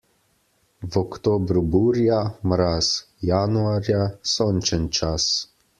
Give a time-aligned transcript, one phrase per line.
[0.81, 2.91] V oktobru burja, mraz,
[3.33, 5.33] januarja sončen čas.